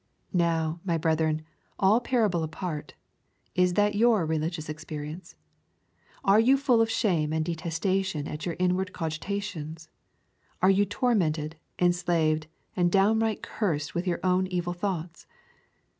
[0.33, 1.43] Now, my brethren,
[1.77, 2.95] all parable apart,
[3.53, 5.35] is that your religious experience?
[6.23, 9.89] Are you full of shame and detestation at your inward cogitations?
[10.59, 15.27] Are you tormented, enslaved, and downright cursed with your own evil thoughts?